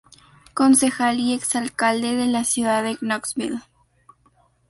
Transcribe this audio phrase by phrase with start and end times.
[0.55, 3.59] Concejal y exalcalde de la ciudad de Knoxville.